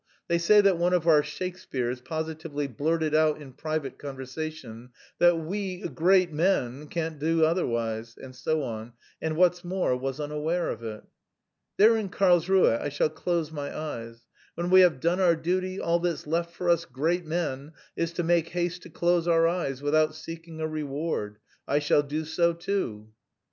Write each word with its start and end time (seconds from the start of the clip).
They 0.27 0.39
say 0.39 0.61
that 0.61 0.79
one 0.79 0.93
of 0.93 1.05
our 1.07 1.21
Shakespeares 1.21 2.01
positively 2.01 2.65
blurted 2.65 3.13
out 3.13 3.39
in 3.39 3.53
private 3.53 3.99
conversation 3.99 4.89
that 5.19 5.37
"we 5.37 5.81
great 5.89 6.33
men 6.33 6.87
can't 6.87 7.19
do 7.19 7.45
otherwise," 7.45 8.17
and 8.17 8.35
so 8.35 8.63
on, 8.63 8.93
and, 9.21 9.35
what's 9.37 9.63
more, 9.63 9.95
was 9.95 10.19
unaware 10.19 10.71
of 10.71 10.81
it. 10.83 11.03
"There 11.77 11.95
in 11.97 12.09
Karlsruhe 12.09 12.79
I 12.81 12.89
shall 12.89 13.09
close 13.11 13.51
my 13.51 13.77
eyes. 13.77 14.21
When 14.55 14.71
we 14.71 14.81
have 14.81 14.99
done 15.01 15.19
our 15.19 15.35
duty, 15.35 15.79
all 15.79 15.99
that's 15.99 16.25
left 16.25 16.55
for 16.55 16.67
us 16.67 16.85
great 16.85 17.23
men 17.27 17.73
is 17.95 18.11
to 18.13 18.23
make 18.23 18.49
haste 18.49 18.81
to 18.81 18.89
close 18.89 19.27
our 19.27 19.47
eyes 19.47 19.83
without 19.83 20.15
seeking 20.15 20.59
a 20.61 20.67
reward. 20.67 21.37
I 21.67 21.77
shall 21.77 22.01
do 22.01 22.25
so 22.25 22.53
too." 22.53 23.09